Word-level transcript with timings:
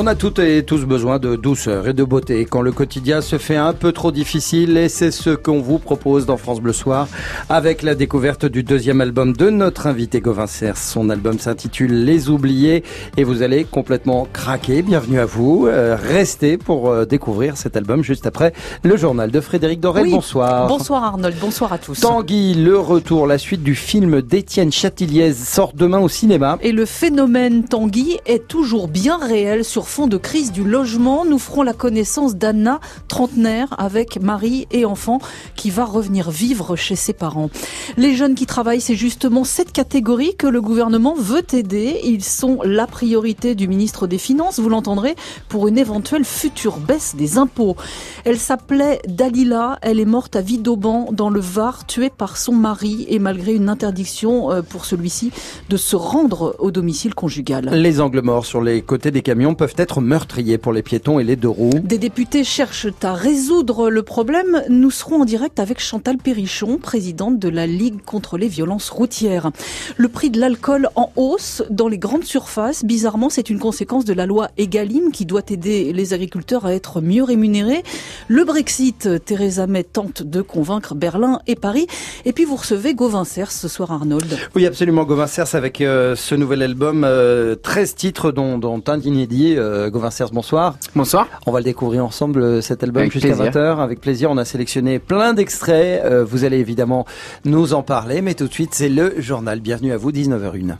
On 0.00 0.06
a 0.06 0.14
toutes 0.14 0.38
et 0.38 0.62
tous 0.62 0.84
besoin 0.84 1.18
de 1.18 1.34
douceur 1.34 1.88
et 1.88 1.92
de 1.92 2.04
beauté 2.04 2.44
quand 2.44 2.62
le 2.62 2.70
quotidien 2.70 3.20
se 3.20 3.36
fait 3.36 3.56
un 3.56 3.72
peu 3.72 3.90
trop 3.90 4.12
difficile 4.12 4.76
et 4.76 4.88
c'est 4.88 5.10
ce 5.10 5.30
qu'on 5.30 5.60
vous 5.60 5.80
propose 5.80 6.24
dans 6.24 6.36
France 6.36 6.60
Bleu 6.60 6.72
Soir 6.72 7.08
avec 7.48 7.82
la 7.82 7.96
découverte 7.96 8.46
du 8.46 8.62
deuxième 8.62 9.00
album 9.00 9.32
de 9.32 9.50
notre 9.50 9.88
invité 9.88 10.20
Gauvin 10.20 10.46
Cers. 10.46 10.76
Son 10.76 11.10
album 11.10 11.40
s'intitule 11.40 12.04
Les 12.04 12.30
Oubliés 12.30 12.84
et 13.16 13.24
vous 13.24 13.42
allez 13.42 13.64
complètement 13.64 14.28
craquer. 14.32 14.82
Bienvenue 14.82 15.18
à 15.18 15.24
vous. 15.24 15.66
Euh, 15.66 15.96
restez 16.00 16.58
pour 16.58 16.90
euh, 16.90 17.04
découvrir 17.04 17.56
cet 17.56 17.76
album 17.76 18.04
juste 18.04 18.24
après 18.24 18.52
le 18.84 18.96
journal 18.96 19.32
de 19.32 19.40
Frédéric 19.40 19.80
Dorel. 19.80 20.08
bonsoir. 20.12 20.68
Bonsoir 20.68 21.02
Arnold, 21.02 21.34
bonsoir 21.40 21.72
à 21.72 21.78
tous. 21.78 21.98
Tanguy, 21.98 22.54
le 22.54 22.78
retour, 22.78 23.26
la 23.26 23.36
suite 23.36 23.64
du 23.64 23.74
film 23.74 24.22
d'Étienne 24.22 24.70
Chatiliez 24.70 25.32
sort 25.34 25.72
demain 25.74 25.98
au 25.98 26.08
cinéma. 26.08 26.56
Et 26.60 26.70
le 26.70 26.84
phénomène 26.84 27.64
Tanguy 27.64 28.20
est 28.26 28.46
toujours 28.46 28.86
bien 28.86 29.18
réel 29.18 29.64
sur 29.64 29.87
fond 29.88 30.06
de 30.06 30.16
crise 30.16 30.52
du 30.52 30.64
logement. 30.64 31.24
Nous 31.24 31.38
ferons 31.38 31.62
la 31.62 31.72
connaissance 31.72 32.36
d'Anna, 32.36 32.80
trentenaire, 33.08 33.74
avec 33.78 34.20
mari 34.20 34.68
et 34.70 34.84
enfant, 34.84 35.18
qui 35.56 35.70
va 35.70 35.84
revenir 35.84 36.30
vivre 36.30 36.76
chez 36.76 36.94
ses 36.94 37.12
parents. 37.12 37.50
Les 37.96 38.14
jeunes 38.14 38.34
qui 38.34 38.46
travaillent, 38.46 38.80
c'est 38.80 38.94
justement 38.94 39.44
cette 39.44 39.72
catégorie 39.72 40.36
que 40.36 40.46
le 40.46 40.60
gouvernement 40.60 41.14
veut 41.14 41.42
aider. 41.52 42.00
Ils 42.04 42.22
sont 42.22 42.60
la 42.64 42.86
priorité 42.86 43.54
du 43.54 43.66
ministre 43.66 44.06
des 44.06 44.18
Finances, 44.18 44.58
vous 44.58 44.68
l'entendrez, 44.68 45.16
pour 45.48 45.68
une 45.68 45.78
éventuelle 45.78 46.24
future 46.24 46.76
baisse 46.76 47.16
des 47.16 47.38
impôts. 47.38 47.76
Elle 48.24 48.38
s'appelait 48.38 49.00
Dalila, 49.08 49.78
elle 49.82 50.00
est 50.00 50.04
morte 50.04 50.36
à 50.36 50.42
Vidauban 50.42 51.08
dans 51.12 51.30
le 51.30 51.40
Var, 51.40 51.86
tuée 51.86 52.10
par 52.10 52.36
son 52.36 52.52
mari 52.52 53.06
et 53.08 53.18
malgré 53.18 53.54
une 53.54 53.68
interdiction 53.68 54.52
euh, 54.52 54.62
pour 54.62 54.84
celui-ci 54.84 55.32
de 55.70 55.76
se 55.76 55.96
rendre 55.96 56.56
au 56.58 56.70
domicile 56.70 57.14
conjugal. 57.14 57.70
Les 57.72 58.00
angles 58.00 58.20
morts 58.20 58.44
sur 58.44 58.60
les 58.60 58.82
côtés 58.82 59.10
des 59.10 59.22
camions 59.22 59.54
peuvent 59.54 59.74
être 59.78 60.00
meurtrier 60.00 60.58
pour 60.58 60.72
les 60.72 60.82
piétons 60.82 61.18
et 61.18 61.24
les 61.24 61.36
deux 61.36 61.48
roues. 61.48 61.70
Des 61.82 61.98
députés 61.98 62.44
cherchent 62.44 62.88
à 63.02 63.12
résoudre 63.14 63.90
le 63.90 64.02
problème. 64.02 64.62
Nous 64.68 64.90
serons 64.90 65.22
en 65.22 65.24
direct 65.24 65.60
avec 65.60 65.80
Chantal 65.80 66.18
Perrichon, 66.18 66.78
présidente 66.78 67.38
de 67.38 67.48
la 67.48 67.66
Ligue 67.66 68.02
contre 68.04 68.38
les 68.38 68.48
violences 68.48 68.90
routières. 68.90 69.50
Le 69.96 70.08
prix 70.08 70.30
de 70.30 70.40
l'alcool 70.40 70.88
en 70.96 71.12
hausse 71.16 71.62
dans 71.70 71.88
les 71.88 71.98
grandes 71.98 72.24
surfaces. 72.24 72.84
Bizarrement, 72.84 73.30
c'est 73.30 73.50
une 73.50 73.58
conséquence 73.58 74.04
de 74.04 74.12
la 74.12 74.26
loi 74.26 74.48
Egalim 74.58 75.10
qui 75.12 75.26
doit 75.26 75.42
aider 75.48 75.92
les 75.92 76.14
agriculteurs 76.14 76.66
à 76.66 76.74
être 76.74 77.00
mieux 77.00 77.22
rémunérés. 77.22 77.82
Le 78.28 78.44
Brexit, 78.44 79.08
Theresa 79.24 79.66
May 79.66 79.84
tente 79.84 80.22
de 80.22 80.42
convaincre 80.42 80.94
Berlin 80.94 81.40
et 81.46 81.56
Paris. 81.56 81.86
Et 82.24 82.32
puis 82.32 82.44
vous 82.44 82.56
recevez 82.56 82.94
Gauvin 82.94 83.24
Cers 83.24 83.52
ce 83.52 83.68
soir, 83.68 83.92
Arnold. 83.92 84.38
Oui, 84.54 84.66
absolument, 84.66 85.04
Gauvin 85.04 85.26
Cers 85.26 85.54
avec 85.54 85.80
euh, 85.80 86.16
ce 86.16 86.34
nouvel 86.34 86.62
album, 86.62 87.02
13 87.02 87.06
euh, 87.06 87.56
titres 87.94 88.32
dont, 88.32 88.58
dont 88.58 88.82
un 88.86 89.00
inédit. 89.00 89.54
Euh, 89.56 89.67
Gauvin 89.90 90.10
Cers, 90.10 90.30
bonsoir. 90.30 90.76
Bonsoir. 90.94 91.26
On 91.46 91.52
va 91.52 91.60
le 91.60 91.64
découvrir 91.64 92.04
ensemble 92.04 92.42
euh, 92.42 92.60
cet 92.60 92.82
album 92.82 93.10
jusqu'à 93.10 93.34
20h. 93.34 93.78
Avec 93.80 94.00
plaisir, 94.00 94.30
on 94.30 94.36
a 94.36 94.44
sélectionné 94.44 94.98
plein 94.98 95.34
d'extraits. 95.34 96.04
Euh, 96.04 96.24
vous 96.24 96.44
allez 96.44 96.58
évidemment 96.58 97.06
nous 97.44 97.74
en 97.74 97.82
parler, 97.82 98.22
mais 98.22 98.34
tout 98.34 98.48
de 98.48 98.52
suite, 98.52 98.74
c'est 98.74 98.88
le 98.88 99.20
journal. 99.20 99.60
Bienvenue 99.60 99.92
à 99.92 99.96
vous, 99.96 100.12
19h01. 100.12 100.76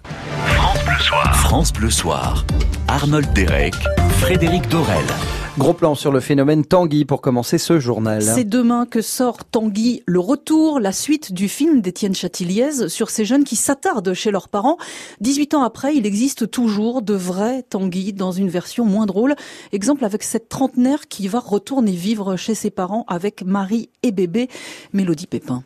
France 0.46 0.84
Bleu 0.84 0.98
Soir. 0.98 1.36
France 1.36 1.72
Bleu 1.72 1.90
Soir. 1.90 2.44
Arnold 2.88 3.32
Derek, 3.34 3.74
Frédéric 4.20 4.68
Dorel. 4.68 5.04
Gros 5.58 5.74
plan 5.74 5.96
sur 5.96 6.12
le 6.12 6.20
phénomène 6.20 6.64
Tanguy 6.64 7.04
pour 7.04 7.20
commencer 7.20 7.58
ce 7.58 7.80
journal. 7.80 8.22
C'est 8.22 8.44
demain 8.44 8.86
que 8.86 9.02
sort 9.02 9.44
Tanguy, 9.44 10.04
le 10.06 10.20
retour, 10.20 10.78
la 10.78 10.92
suite 10.92 11.32
du 11.32 11.48
film 11.48 11.80
d'Étienne 11.80 12.14
Chatiliez 12.14 12.88
sur 12.88 13.10
ces 13.10 13.24
jeunes 13.24 13.42
qui 13.42 13.56
s'attardent 13.56 14.14
chez 14.14 14.30
leurs 14.30 14.48
parents. 14.48 14.76
18 15.20 15.54
ans 15.54 15.64
après, 15.64 15.96
il 15.96 16.06
existe 16.06 16.48
toujours 16.48 17.02
de 17.02 17.14
vrais 17.14 17.64
Tanguy 17.64 18.12
dans 18.12 18.30
une 18.30 18.48
version 18.48 18.84
moins 18.84 19.06
drôle. 19.06 19.34
Exemple 19.72 20.04
avec 20.04 20.22
cette 20.22 20.48
trentenaire 20.48 21.08
qui 21.08 21.26
va 21.26 21.40
retourner 21.40 21.90
vivre 21.90 22.36
chez 22.36 22.54
ses 22.54 22.70
parents 22.70 23.04
avec 23.08 23.42
Marie 23.42 23.90
et 24.04 24.12
bébé, 24.12 24.48
Mélodie 24.92 25.26
Pépin. 25.26 25.64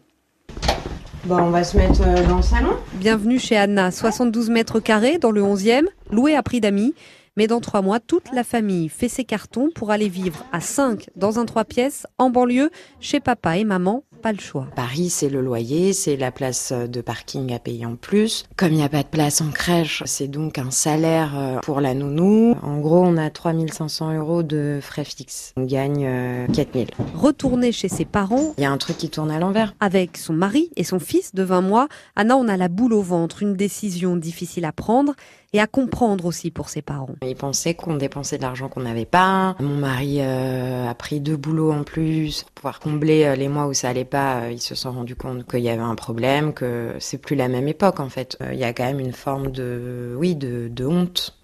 Bon, 1.26 1.36
on 1.36 1.50
va 1.50 1.64
se 1.64 1.76
mettre 1.76 2.00
euh, 2.00 2.26
dans 2.26 2.38
le 2.38 2.42
salon. 2.42 2.72
Bienvenue 2.94 3.38
chez 3.38 3.58
Anna, 3.58 3.90
72 3.90 4.48
mètres 4.48 4.80
carrés 4.80 5.18
dans 5.18 5.30
le 5.30 5.42
11e, 5.42 5.84
loué 6.10 6.34
à 6.34 6.42
prix 6.42 6.62
d'amis. 6.62 6.94
Mais 7.38 7.46
dans 7.46 7.60
trois 7.60 7.80
mois, 7.80 7.98
toute 7.98 8.30
la 8.34 8.44
famille 8.44 8.90
fait 8.90 9.08
ses 9.08 9.24
cartons 9.24 9.70
pour 9.74 9.90
aller 9.90 10.10
vivre 10.10 10.44
à 10.52 10.60
5 10.60 11.08
dans 11.16 11.38
un 11.38 11.46
trois 11.46 11.64
pièces 11.64 12.06
en 12.18 12.28
banlieue 12.28 12.70
chez 13.00 13.20
papa 13.20 13.56
et 13.56 13.64
maman. 13.64 14.04
Pas 14.20 14.32
le 14.32 14.38
choix. 14.38 14.68
Paris, 14.76 15.08
c'est 15.10 15.30
le 15.30 15.40
loyer, 15.40 15.92
c'est 15.94 16.16
la 16.16 16.30
place 16.30 16.72
de 16.72 17.00
parking 17.00 17.52
à 17.52 17.58
payer 17.58 17.86
en 17.86 17.96
plus. 17.96 18.44
Comme 18.56 18.68
il 18.68 18.76
n'y 18.76 18.84
a 18.84 18.88
pas 18.88 19.02
de 19.02 19.08
place 19.08 19.40
en 19.40 19.50
crèche, 19.50 20.02
c'est 20.06 20.28
donc 20.28 20.58
un 20.58 20.70
salaire 20.70 21.32
euh, 21.36 21.58
pour 21.60 21.80
la 21.80 21.94
nounou. 21.94 22.54
En 22.62 22.78
gros, 22.78 23.00
on 23.02 23.16
a 23.16 23.30
3500 23.30 24.14
euros 24.14 24.42
de 24.44 24.78
frais 24.80 25.04
fixes. 25.04 25.54
On 25.56 25.64
gagne 25.64 26.46
4000. 26.52 26.88
Euh, 27.00 27.04
Retourner 27.16 27.72
chez 27.72 27.88
ses 27.88 28.04
parents. 28.04 28.54
Il 28.58 28.62
y 28.62 28.66
a 28.66 28.70
un 28.70 28.78
truc 28.78 28.98
qui 28.98 29.08
tourne 29.08 29.30
à 29.30 29.40
l'envers. 29.40 29.74
Avec 29.80 30.18
son 30.18 30.34
mari 30.34 30.70
et 30.76 30.84
son 30.84 31.00
fils 31.00 31.34
de 31.34 31.42
20 31.42 31.62
mois, 31.62 31.88
Anna, 32.14 32.36
on 32.36 32.46
a 32.46 32.56
la 32.56 32.68
boule 32.68 32.92
au 32.92 33.02
ventre, 33.02 33.42
une 33.42 33.54
décision 33.54 34.16
difficile 34.16 34.66
à 34.66 34.72
prendre 34.72 35.14
et 35.52 35.60
à 35.60 35.66
comprendre 35.66 36.24
aussi 36.24 36.50
pour 36.50 36.68
ses 36.68 36.82
parents. 36.82 37.14
Ils 37.22 37.36
pensaient 37.36 37.74
qu'on 37.74 37.96
dépensait 37.96 38.38
de 38.38 38.42
l'argent 38.42 38.68
qu'on 38.68 38.80
n'avait 38.80 39.04
pas. 39.04 39.54
Mon 39.60 39.76
mari 39.76 40.18
euh, 40.20 40.88
a 40.88 40.94
pris 40.94 41.20
deux 41.20 41.36
boulots 41.36 41.72
en 41.72 41.84
plus 41.84 42.42
pour 42.42 42.52
pouvoir 42.52 42.80
combler 42.80 43.24
euh, 43.24 43.34
les 43.34 43.48
mois 43.48 43.66
où 43.66 43.74
ça 43.74 43.88
allait 43.90 44.04
pas. 44.04 44.42
Euh, 44.42 44.52
ils 44.52 44.60
se 44.60 44.74
sont 44.74 44.92
rendus 44.92 45.16
compte 45.16 45.46
qu'il 45.46 45.60
y 45.60 45.68
avait 45.68 45.82
un 45.82 45.94
problème, 45.94 46.54
que 46.54 46.94
c'est 46.98 47.18
plus 47.18 47.36
la 47.36 47.48
même 47.48 47.68
époque 47.68 48.00
en 48.00 48.08
fait. 48.08 48.38
Il 48.52 48.58
y 48.58 48.64
a 48.64 48.72
quand 48.72 48.84
même 48.84 49.00
une 49.00 49.12
forme 49.12 49.50
de, 49.50 50.14
oui, 50.18 50.34
de, 50.34 50.68
de 50.68 50.86
honte 50.86 51.36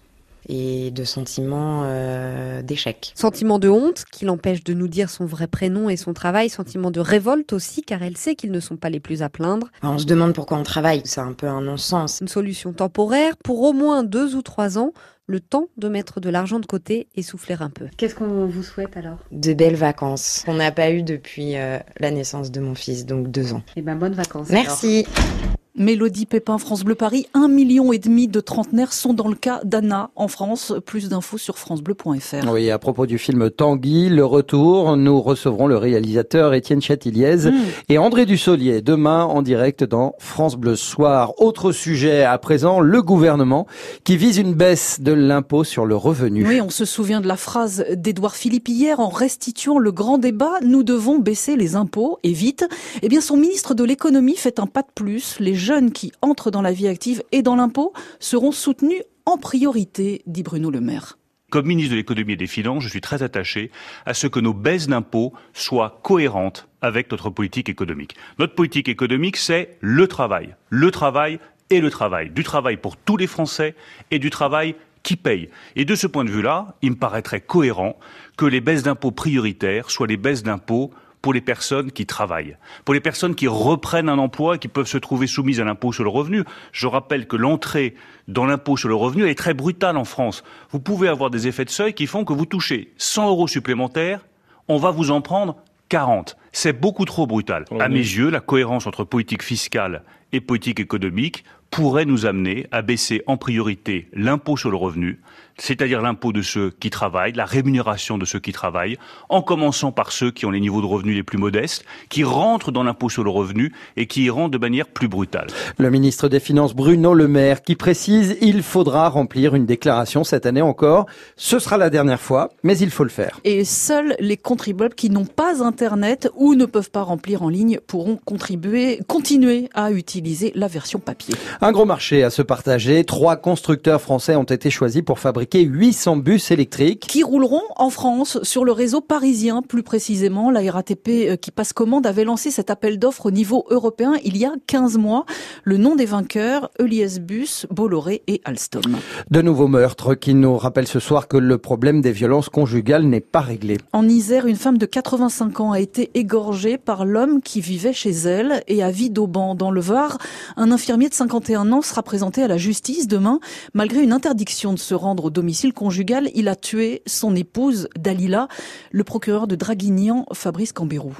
et 0.47 0.91
de 0.91 1.03
sentiment 1.03 1.83
euh, 1.85 2.61
d'échec. 2.61 3.11
Sentiment 3.15 3.59
de 3.59 3.69
honte 3.69 4.05
qui 4.11 4.25
l'empêche 4.25 4.63
de 4.63 4.73
nous 4.73 4.87
dire 4.87 5.09
son 5.09 5.25
vrai 5.25 5.47
prénom 5.47 5.89
et 5.89 5.97
son 5.97 6.13
travail, 6.13 6.49
sentiment 6.49 6.91
de 6.91 6.99
révolte 6.99 7.53
aussi 7.53 7.81
car 7.81 8.03
elle 8.03 8.17
sait 8.17 8.35
qu'ils 8.35 8.51
ne 8.51 8.59
sont 8.59 8.77
pas 8.77 8.89
les 8.89 8.99
plus 8.99 9.21
à 9.21 9.29
plaindre. 9.29 9.67
On 9.83 9.97
se 9.97 10.05
demande 10.05 10.33
pourquoi 10.33 10.57
on 10.57 10.63
travaille, 10.63 11.01
c'est 11.05 11.21
un 11.21 11.33
peu 11.33 11.47
un 11.47 11.61
non-sens. 11.61 12.19
Une 12.21 12.27
solution 12.27 12.73
temporaire 12.73 13.35
pour 13.43 13.61
au 13.61 13.73
moins 13.73 14.03
deux 14.03 14.35
ou 14.35 14.41
trois 14.41 14.77
ans 14.77 14.93
le 15.29 15.39
temps 15.39 15.67
de 15.77 15.87
mettre 15.87 16.19
de 16.19 16.29
l'argent 16.29 16.59
de 16.59 16.65
côté 16.65 17.07
et 17.15 17.21
souffler 17.21 17.55
un 17.59 17.69
peu. 17.69 17.85
Qu'est-ce 17.97 18.15
qu'on 18.15 18.47
vous 18.47 18.63
souhaite 18.63 18.97
alors? 18.97 19.19
De 19.31 19.53
belles 19.53 19.75
vacances 19.75 20.41
qu'on 20.45 20.55
n'a 20.55 20.71
pas 20.71 20.89
eues 20.89 21.03
depuis 21.03 21.55
euh, 21.55 21.77
la 21.99 22.09
naissance 22.09 22.49
de 22.49 22.59
mon 22.59 22.73
fils, 22.73 23.05
donc 23.05 23.29
deux 23.29 23.53
ans. 23.53 23.61
Et 23.75 23.83
ben 23.83 23.95
bonnes 23.95 24.15
vacances. 24.15 24.49
Merci. 24.49 25.05
Alors. 25.05 25.48
Mélodie 25.79 26.25
Pépin, 26.25 26.57
France 26.57 26.83
Bleu 26.83 26.93
Paris. 26.93 27.27
Un 27.33 27.47
million 27.47 27.93
et 27.93 27.99
demi 27.99 28.27
de 28.27 28.41
trentenaires 28.41 28.91
sont 28.91 29.13
dans 29.13 29.29
le 29.29 29.35
cas 29.35 29.61
d'Anna 29.63 30.09
en 30.17 30.27
France. 30.27 30.73
Plus 30.85 31.07
d'infos 31.07 31.37
sur 31.37 31.57
francebleu.fr. 31.57 32.51
Oui, 32.51 32.69
à 32.69 32.77
propos 32.77 33.05
du 33.05 33.17
film 33.17 33.49
Tanguy, 33.49 34.09
le 34.09 34.25
retour, 34.25 34.97
nous 34.97 35.21
recevrons 35.21 35.67
le 35.67 35.77
réalisateur 35.77 36.53
Étienne 36.53 36.81
Chatiliez 36.81 37.49
mmh. 37.49 37.53
et 37.87 37.97
André 37.97 38.25
Dussolier 38.25 38.81
demain 38.81 39.23
en 39.23 39.41
direct 39.41 39.85
dans 39.85 40.15
France 40.19 40.57
Bleu 40.57 40.75
Soir. 40.75 41.39
Autre 41.39 41.71
sujet 41.71 42.25
à 42.25 42.37
présent, 42.39 42.81
le 42.81 43.01
gouvernement 43.01 43.65
qui 44.03 44.17
vise 44.17 44.37
une 44.37 44.55
baisse 44.55 44.99
de 44.99 45.13
l'impôt 45.13 45.63
sur 45.63 45.85
le 45.85 45.95
revenu. 45.95 46.45
Oui, 46.45 46.59
on 46.59 46.69
se 46.69 46.83
souvient 46.83 47.21
de 47.21 47.27
la 47.27 47.37
phrase 47.37 47.85
d'Édouard 47.93 48.35
Philippe 48.35 48.67
hier 48.67 48.99
en 48.99 49.07
restituant 49.07 49.79
le 49.79 49.93
grand 49.93 50.17
débat. 50.17 50.59
Nous 50.61 50.83
devons 50.83 51.19
baisser 51.19 51.55
les 51.55 51.77
impôts 51.77 52.19
et 52.23 52.33
vite. 52.33 52.67
Eh 53.01 53.07
bien, 53.07 53.21
son 53.21 53.37
ministre 53.37 53.73
de 53.73 53.85
l'économie 53.85 54.35
fait 54.35 54.59
un 54.59 54.67
pas 54.67 54.81
de 54.81 54.91
plus. 54.93 55.37
Les 55.39 55.55
jeunes 55.69 55.91
qui 55.91 56.11
entrent 56.23 56.49
dans 56.49 56.63
la 56.63 56.71
vie 56.71 56.87
active 56.87 57.21
et 57.31 57.43
dans 57.43 57.55
l'impôt 57.55 57.93
seront 58.19 58.51
soutenus 58.51 59.03
en 59.27 59.37
priorité, 59.37 60.23
dit 60.25 60.41
Bruno 60.41 60.71
Le 60.71 60.81
Maire. 60.81 61.19
Comme 61.51 61.67
ministre 61.67 61.91
de 61.91 61.97
l'économie 61.97 62.33
et 62.33 62.37
des 62.37 62.47
finances, 62.47 62.81
je 62.81 62.89
suis 62.89 63.01
très 63.01 63.21
attaché 63.21 63.69
à 64.07 64.15
ce 64.15 64.25
que 64.25 64.39
nos 64.39 64.55
baisses 64.55 64.87
d'impôts 64.87 65.31
soient 65.53 65.99
cohérentes 66.01 66.67
avec 66.81 67.11
notre 67.11 67.29
politique 67.29 67.69
économique. 67.69 68.15
Notre 68.39 68.55
politique 68.55 68.89
économique, 68.89 69.37
c'est 69.37 69.77
le 69.79 70.07
travail. 70.07 70.55
Le 70.69 70.89
travail 70.89 71.39
et 71.69 71.81
le 71.81 71.91
travail. 71.91 72.31
Du 72.31 72.43
travail 72.43 72.77
pour 72.77 72.97
tous 72.97 73.17
les 73.17 73.27
Français 73.27 73.75
et 74.09 74.17
du 74.17 74.31
travail 74.31 74.73
qui 75.03 75.17
paye. 75.17 75.49
Et 75.75 75.85
de 75.85 75.93
ce 75.93 76.07
point 76.07 76.25
de 76.25 76.31
vue-là, 76.31 76.77
il 76.81 76.91
me 76.91 76.95
paraîtrait 76.95 77.41
cohérent 77.41 77.95
que 78.37 78.45
les 78.45 78.59
baisses 78.59 78.83
d'impôts 78.83 79.11
prioritaires 79.11 79.91
soient 79.91 80.07
les 80.07 80.17
baisses 80.17 80.41
d'impôts 80.41 80.91
pour 81.21 81.33
les 81.33 81.41
personnes 81.41 81.91
qui 81.91 82.05
travaillent, 82.05 82.57
pour 82.85 82.93
les 82.93 82.99
personnes 82.99 83.35
qui 83.35 83.47
reprennent 83.47 84.09
un 84.09 84.17
emploi 84.17 84.55
et 84.55 84.59
qui 84.59 84.67
peuvent 84.67 84.87
se 84.87 84.97
trouver 84.97 85.27
soumises 85.27 85.59
à 85.59 85.63
l'impôt 85.63 85.91
sur 85.91 86.03
le 86.03 86.09
revenu. 86.09 86.43
Je 86.71 86.87
rappelle 86.87 87.27
que 87.27 87.35
l'entrée 87.35 87.95
dans 88.27 88.45
l'impôt 88.45 88.77
sur 88.77 88.89
le 88.89 88.95
revenu 88.95 89.27
est 89.27 89.35
très 89.35 89.53
brutale 89.53 89.97
en 89.97 90.05
France. 90.05 90.43
Vous 90.71 90.79
pouvez 90.79 91.07
avoir 91.07 91.29
des 91.29 91.47
effets 91.47 91.65
de 91.65 91.69
seuil 91.69 91.93
qui 91.93 92.07
font 92.07 92.23
que 92.23 92.33
vous 92.33 92.45
touchez 92.45 92.93
100 92.97 93.29
euros 93.29 93.47
supplémentaires, 93.47 94.25
on 94.67 94.77
va 94.77 94.91
vous 94.91 95.11
en 95.11 95.21
prendre 95.21 95.57
40. 95.89 96.37
C'est 96.51 96.73
beaucoup 96.73 97.05
trop 97.05 97.27
brutal. 97.27 97.65
À 97.79 97.89
mes 97.89 97.97
yeux, 97.97 98.29
la 98.29 98.39
cohérence 98.39 98.87
entre 98.87 99.03
politique 99.03 99.43
fiscale 99.43 100.03
et 100.31 100.41
politique 100.41 100.79
économique 100.79 101.43
pourrait 101.71 102.05
nous 102.05 102.25
amener 102.25 102.67
à 102.71 102.81
baisser 102.81 103.21
en 103.27 103.37
priorité 103.37 104.07
l'impôt 104.13 104.57
sur 104.57 104.71
le 104.71 104.77
revenu, 104.77 105.19
c'est-à-dire 105.57 106.01
l'impôt 106.01 106.31
de 106.31 106.41
ceux 106.41 106.71
qui 106.79 106.89
travaillent, 106.89 107.33
la 107.33 107.45
rémunération 107.45 108.17
de 108.17 108.25
ceux 108.25 108.39
qui 108.39 108.51
travaillent, 108.51 108.97
en 109.29 109.41
commençant 109.41 109.91
par 109.91 110.11
ceux 110.11 110.31
qui 110.31 110.45
ont 110.45 110.51
les 110.51 110.59
niveaux 110.59 110.81
de 110.81 110.85
revenus 110.85 111.15
les 111.15 111.23
plus 111.23 111.37
modestes, 111.37 111.85
qui 112.09 112.23
rentrent 112.23 112.71
dans 112.71 112.83
l'impôt 112.83 113.09
sur 113.09 113.23
le 113.23 113.29
revenu 113.29 113.73
et 113.97 114.07
qui 114.07 114.23
y 114.23 114.29
rentrent 114.29 114.51
de 114.51 114.57
manière 114.57 114.87
plus 114.87 115.07
brutale. 115.07 115.47
Le 115.77 115.89
ministre 115.89 116.29
des 116.29 116.39
Finances 116.39 116.73
Bruno 116.73 117.13
Le 117.13 117.27
Maire 117.27 117.61
qui 117.61 117.75
précise 117.75 118.37
il 118.41 118.63
faudra 118.63 119.09
remplir 119.09 119.55
une 119.55 119.65
déclaration 119.65 120.23
cette 120.23 120.45
année 120.45 120.61
encore. 120.61 121.05
Ce 121.35 121.59
sera 121.59 121.77
la 121.77 121.89
dernière 121.89 122.21
fois, 122.21 122.49
mais 122.63 122.77
il 122.77 122.89
faut 122.89 123.03
le 123.03 123.09
faire. 123.09 123.39
Et 123.43 123.65
seuls 123.65 124.15
les 124.19 124.37
contribuables 124.37 124.95
qui 124.95 125.09
n'ont 125.09 125.25
pas 125.25 125.63
Internet 125.63 126.29
ou 126.35 126.55
ne 126.55 126.65
peuvent 126.65 126.91
pas 126.91 127.03
remplir 127.03 127.43
en 127.43 127.49
ligne 127.49 127.79
pourront 127.85 128.17
contribuer, 128.17 128.99
continuer 129.07 129.69
à 129.73 129.91
utiliser 129.91 130.51
la 130.55 130.67
version 130.67 130.99
papier. 130.99 131.35
Un 131.61 131.73
gros 131.73 131.83
marché 131.83 132.23
à 132.23 132.29
se 132.29 132.41
partager. 132.41 133.03
Trois 133.03 133.35
constructeurs 133.35 133.99
français 133.99 134.37
ont 134.37 134.43
été 134.43 134.69
choisis 134.69 135.01
pour 135.01 135.19
fabriquer 135.19 135.63
800 135.63 136.15
bus 136.15 136.51
électriques. 136.51 137.01
Qui 137.01 137.21
rouleront 137.21 137.63
en 137.75 137.89
France 137.89 138.41
sur 138.43 138.63
le 138.63 138.71
réseau 138.71 139.01
parisien, 139.01 139.61
plus 139.61 139.83
précisément. 139.83 140.51
La 140.51 140.61
RATP 140.71 141.09
euh, 141.09 141.35
qui 141.35 141.51
passe 141.51 141.73
commande 141.73 142.07
avait 142.07 142.23
lancé 142.23 142.49
cet 142.49 142.69
appel 142.69 142.97
d'offres 142.97 143.25
au 143.25 143.31
niveau 143.31 143.65
européen 143.71 144.13
il 144.23 144.37
y 144.37 144.45
a 144.45 144.53
15 144.67 144.97
mois. 144.99 145.25
Le 145.65 145.75
nom 145.75 145.97
des 145.97 146.05
vainqueurs, 146.05 146.71
Elias 146.79 147.17
Bus, 147.19 147.67
Bolloré 147.69 148.23
et 148.27 148.39
Alstom. 148.45 148.95
De 149.29 149.41
nouveaux 149.41 149.67
meurtres 149.67 150.15
qui 150.15 150.35
nous 150.35 150.55
rappellent 150.55 150.87
ce 150.87 151.01
soir 151.01 151.27
que 151.27 151.35
le 151.35 151.57
problème 151.57 151.99
des 151.99 152.13
violences 152.13 152.47
conjugales 152.47 153.03
n'est 153.03 153.19
pas 153.19 153.41
réglé. 153.41 153.79
En 153.91 154.07
Isère, 154.07 154.47
une 154.47 154.55
femme 154.55 154.77
de 154.77 154.85
85 154.85 155.59
ans 155.59 155.71
a 155.73 155.81
été 155.81 156.09
égorgée 156.13 156.77
par 156.77 157.03
l'homme 157.03 157.41
qui 157.41 157.59
vivait 157.59 157.91
chez 157.91 158.11
elle 158.11 158.63
et 158.69 158.81
à 158.81 158.91
Vidauban, 158.91 159.55
dans 159.55 159.71
le 159.71 159.81
Var. 159.81 160.19
Un 160.55 160.71
infirmier 160.71 161.09
de 161.09 161.13
51 161.13 161.48
ans 161.57 161.81
sera 161.81 162.03
présenté 162.03 162.43
à 162.43 162.47
la 162.47 162.57
justice 162.57 163.07
demain, 163.07 163.39
malgré 163.73 164.01
une 164.01 164.13
interdiction 164.13 164.73
de 164.73 164.79
se 164.79 164.93
rendre 164.93 165.25
au 165.25 165.29
domicile 165.29 165.73
conjugal, 165.73 166.29
il 166.35 166.47
a 166.47 166.55
tué 166.55 167.01
son 167.05 167.35
épouse 167.35 167.89
Dalila, 167.97 168.47
le 168.91 169.03
procureur 169.03 169.47
de 169.47 169.55
Draguignan, 169.55 170.25
Fabrice 170.33 170.73
Cambérou. 170.73 171.15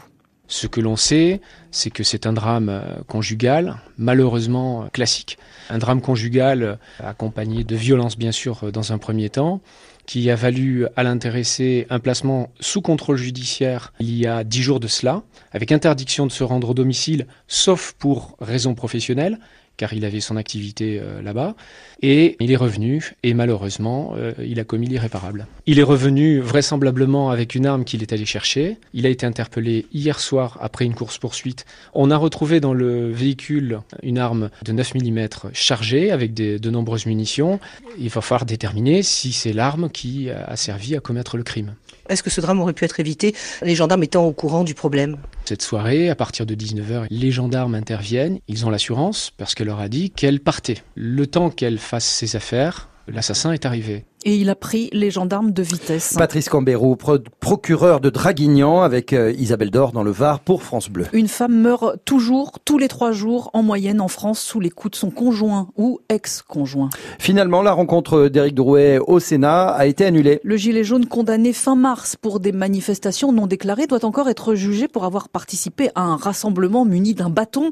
Ce 0.51 0.65
que 0.65 0.81
l'on 0.81 0.95
sait, 0.95 1.41
c'est 1.69 1.91
que 1.91 2.03
c'est 2.03 2.25
un 2.25 2.33
drame 2.33 2.69
euh, 2.69 2.81
conjugal, 3.07 3.77
malheureusement 3.99 4.83
euh, 4.83 4.87
classique. 4.87 5.37
Un 5.69 5.77
drame 5.77 6.01
conjugal 6.01 6.63
euh, 6.63 6.75
accompagné 7.03 7.63
de 7.63 7.75
violence, 7.75 8.17
bien 8.17 8.31
sûr, 8.31 8.71
dans 8.71 8.91
un 8.91 8.97
premier 8.97 9.29
temps, 9.29 9.61
qui 10.07 10.31
a 10.31 10.35
valu 10.35 10.87
à 10.95 11.03
l'intéressé 11.03 11.85
un 11.91 11.99
placement 11.99 12.49
sous 12.59 12.81
contrôle 12.81 13.17
judiciaire 13.17 13.93
il 13.99 14.17
y 14.17 14.25
a 14.25 14.43
dix 14.43 14.63
jours 14.63 14.79
de 14.79 14.87
cela, 14.87 15.21
avec 15.51 15.71
interdiction 15.71 16.25
de 16.25 16.31
se 16.31 16.43
rendre 16.43 16.71
au 16.71 16.73
domicile, 16.73 17.27
sauf 17.47 17.93
pour 17.99 18.35
raison 18.41 18.73
professionnelle, 18.73 19.37
car 19.79 19.93
il 19.93 20.03
avait 20.03 20.19
son 20.19 20.35
activité 20.35 20.99
euh, 21.01 21.21
là-bas. 21.21 21.55
Et 22.01 22.35
il 22.41 22.51
est 22.51 22.57
revenu, 22.57 23.13
et 23.23 23.33
malheureusement, 23.33 24.13
euh, 24.17 24.33
il 24.45 24.59
a 24.59 24.65
commis 24.65 24.87
l'irréparable. 24.87 25.47
Il 25.67 25.79
est 25.79 25.83
revenu 25.83 26.41
vraisemblablement 26.41 27.31
avec 27.31 27.55
une 27.55 27.65
arme 27.65 27.85
qu'il 27.85 28.01
est 28.01 28.11
allé 28.11 28.25
chercher. 28.25 28.77
Il 28.93 29.05
a 29.05 29.09
été 29.09 29.25
interpellé 29.25 29.85
hier 29.93 30.19
soir 30.19 30.57
après 30.61 30.83
une 30.83 30.93
course-poursuite. 30.93 31.65
On 31.93 32.11
a 32.11 32.17
retrouvé 32.17 32.59
dans 32.59 32.73
le 32.73 33.09
véhicule 33.09 33.79
une 34.03 34.17
arme 34.17 34.49
de 34.65 34.73
9 34.73 34.95
mm 34.95 35.27
chargée 35.53 36.11
avec 36.11 36.33
de 36.33 36.69
nombreuses 36.69 37.05
munitions. 37.05 37.61
Il 37.97 38.09
va 38.09 38.19
falloir 38.19 38.45
déterminer 38.45 39.01
si 39.01 39.31
c'est 39.31 39.53
l'arme 39.53 39.89
qui 39.89 40.29
a 40.29 40.55
servi 40.57 40.95
à 40.95 40.99
commettre 40.99 41.37
le 41.37 41.43
crime. 41.43 41.73
Est-ce 42.09 42.23
que 42.23 42.31
ce 42.31 42.41
drame 42.41 42.59
aurait 42.59 42.73
pu 42.73 42.85
être 42.85 42.99
évité, 42.99 43.35
les 43.61 43.75
gendarmes 43.75 44.03
étant 44.03 44.25
au 44.25 44.33
courant 44.33 44.63
du 44.63 44.73
problème? 44.73 45.17
Cette 45.45 45.61
soirée, 45.61 46.09
à 46.09 46.15
partir 46.15 46.47
de 46.47 46.55
19h, 46.55 47.05
les 47.09 47.31
gendarmes 47.31 47.75
interviennent. 47.75 48.39
Ils 48.47 48.65
ont 48.65 48.71
l'assurance, 48.71 49.31
parce 49.37 49.53
qu'elle 49.53 49.67
leur 49.67 49.79
a 49.79 49.89
dit 49.89 50.09
qu'elle 50.09 50.39
partait. 50.39 50.77
Le 50.95 51.27
temps 51.27 51.51
qu'elle 51.51 51.77
fasse 51.77 52.05
ses 52.05 52.35
affaires, 52.35 52.89
l'assassin 53.07 53.51
est 53.51 53.65
arrivé. 53.65 54.05
Et 54.25 54.35
il 54.35 54.49
a 54.49 54.55
pris 54.55 54.89
les 54.91 55.11
gendarmes 55.11 55.51
de 55.51 55.63
vitesse. 55.63 56.15
Patrice 56.17 56.49
Cambérou, 56.49 56.97
procureur 57.39 58.01
de 58.01 58.09
Draguignan 58.09 58.81
avec 58.81 59.13
euh, 59.13 59.31
Isabelle 59.31 59.71
Dor 59.71 59.93
dans 59.93 60.03
le 60.03 60.11
Var 60.11 60.41
pour 60.41 60.63
France 60.63 60.89
Bleu. 60.89 61.05
Une 61.13 61.29
femme 61.29 61.55
meurt 61.55 61.99
toujours, 62.03 62.59
tous 62.65 62.77
les 62.77 62.89
trois 62.89 63.13
jours, 63.13 63.49
en 63.53 63.63
moyenne 63.63 64.01
en 64.01 64.09
France, 64.09 64.41
sous 64.41 64.59
les 64.59 64.69
coups 64.69 64.91
de 64.91 64.95
son 64.97 65.09
conjoint 65.09 65.69
ou 65.77 65.99
ex-conjoint. 66.09 66.89
Finalement, 67.17 67.61
la 67.61 67.71
rencontre 67.71 68.27
d'Éric 68.27 68.55
Drouet 68.55 68.99
au 68.99 69.19
Sénat 69.19 69.69
a 69.69 69.85
été 69.85 70.05
annulée. 70.05 70.41
Le 70.43 70.57
gilet 70.57 70.83
jaune 70.83 71.05
condamné 71.05 71.53
fin 71.53 71.75
mars 71.75 72.17
pour 72.17 72.41
des 72.41 72.51
manifestations 72.51 73.31
non 73.31 73.47
déclarées 73.47 73.87
doit 73.87 74.03
encore 74.03 74.27
être 74.27 74.53
jugé 74.55 74.87
pour 74.89 75.05
avoir 75.05 75.29
participé 75.29 75.91
à 75.95 76.01
un 76.01 76.17
rassemblement 76.17 76.83
muni 76.83 77.13
d'un 77.13 77.29
bâton. 77.29 77.69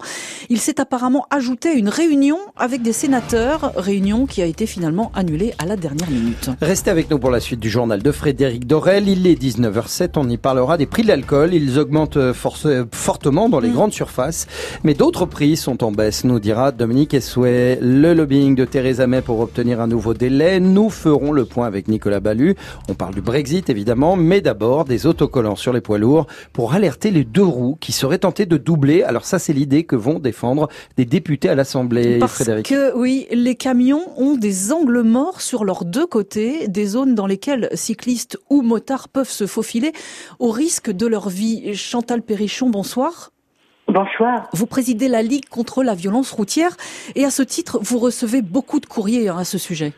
Il 0.50 0.60
s'est 0.60 0.80
apparemment 0.80 1.26
ajouté 1.30 1.70
à 1.70 1.74
une 1.74 1.90
réunion 1.90 2.38
avec 2.56 2.82
des 2.82 2.94
sénateurs, 2.94 3.74
réunion 3.76 4.26
qui 4.26 4.42
a 4.42 4.46
été 4.46 4.66
finalement 4.66 5.12
annulée 5.14 5.54
à 5.60 5.66
la 5.66 5.76
dernière 5.76 6.10
minute. 6.10 6.37
Restez 6.62 6.92
avec 6.92 7.10
nous 7.10 7.20
pour 7.20 7.32
la 7.32 7.40
suite 7.40 7.60
du 7.60 7.70
journal 7.70 8.02
de 8.02 8.12
Frédéric 8.12 8.68
Dorel. 8.68 9.08
Il 9.10 9.28
est 9.28 9.42
19h07, 9.42 10.12
on 10.16 10.30
y 10.30 10.38
parlera 10.38 10.78
des 10.78 10.86
prix 10.86 11.04
de 11.04 11.08
l'alcool. 11.08 11.54
Ils 11.54 11.80
augmentent 11.80 12.18
euh, 12.18 12.34
fortement 12.92 13.50
dans 13.50 13.60
les 13.60 13.70
mm. 13.70 13.74
grandes 13.74 13.94
surfaces, 13.94 14.48
mais 14.84 14.94
d'autres 14.94 15.26
prix 15.26 15.58
sont 15.58 15.84
en 15.84 15.92
baisse, 15.92 16.24
nous 16.24 16.40
dira 16.40 16.72
Dominique 16.72 17.14
Essouet. 17.14 17.80
Le 17.82 18.14
lobbying 18.14 18.56
de 18.56 18.66
Theresa 18.66 19.08
May 19.08 19.22
pour 19.22 19.40
obtenir 19.40 19.82
un 19.82 19.88
nouveau 19.88 20.14
délai. 20.14 20.60
Nous 20.60 20.90
ferons 20.90 21.32
le 21.32 21.46
point 21.46 21.68
avec 21.68 21.88
Nicolas 21.88 22.20
Ballu. 22.20 22.56
On 22.90 22.94
parle 22.94 23.16
du 23.16 23.22
Brexit 23.22 23.70
évidemment, 23.70 24.16
mais 24.16 24.42
d'abord 24.42 24.86
des 24.86 25.06
autocollants 25.06 25.56
sur 25.56 25.74
les 25.74 25.82
poids 25.82 25.98
lourds 25.98 26.28
pour 26.54 26.74
alerter 26.74 27.12
les 27.12 27.24
deux 27.24 27.44
roues 27.44 27.78
qui 27.80 27.92
seraient 27.92 28.20
tentés 28.20 28.46
de 28.46 28.58
doubler. 28.58 29.04
Alors 29.04 29.26
ça, 29.26 29.40
c'est 29.40 29.54
l'idée 29.54 29.84
que 29.84 29.96
vont 29.96 30.20
défendre 30.20 30.70
des 30.98 31.06
députés 31.06 31.50
à 31.50 31.56
l'Assemblée, 31.56 32.20
Parce 32.20 32.44
que 32.44 32.96
oui, 32.96 33.28
les 33.32 33.56
camions 33.56 34.04
ont 34.18 34.36
des 34.36 34.72
angles 34.72 35.02
morts 35.02 35.42
sur 35.42 35.66
leurs 35.66 35.86
deux 35.86 36.06
côtés 36.06 36.27
des 36.36 36.86
zones 36.86 37.16
dans 37.16 37.28
lesquelles 37.28 37.70
cyclistes 37.74 38.38
ou 38.50 38.62
motards 38.62 39.10
peuvent 39.10 39.30
se 39.30 39.48
faufiler 39.48 39.92
au 40.40 40.52
risque 40.52 40.92
de 40.92 41.08
leur 41.08 41.30
vie. 41.30 41.76
Chantal 41.76 42.22
Perrichon, 42.22 42.70
bonsoir. 42.70 43.32
Bonsoir. 43.88 44.50
Vous 44.52 44.66
présidez 44.66 45.08
la 45.08 45.22
Ligue 45.22 45.48
contre 45.48 45.84
la 45.84 45.96
violence 45.96 46.32
routière 46.32 46.76
et 47.16 47.24
à 47.24 47.32
ce 47.32 47.42
titre, 47.42 47.80
vous 47.82 48.00
recevez 48.00 48.42
beaucoup 48.42 48.80
de 48.80 48.86
courriers 48.86 49.30
hein, 49.30 49.38
à 49.38 49.46
ce 49.46 49.58
sujet. 49.58 49.94